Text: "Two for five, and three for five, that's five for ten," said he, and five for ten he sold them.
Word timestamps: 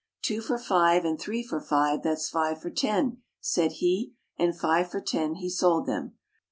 "Two 0.23 0.41
for 0.41 0.57
five, 0.57 1.05
and 1.05 1.19
three 1.19 1.43
for 1.43 1.61
five, 1.61 2.01
that's 2.01 2.27
five 2.27 2.59
for 2.59 2.71
ten," 2.71 3.21
said 3.39 3.73
he, 3.73 4.15
and 4.35 4.57
five 4.57 4.89
for 4.89 4.99
ten 4.99 5.35
he 5.35 5.47
sold 5.47 5.85
them. 5.85 6.17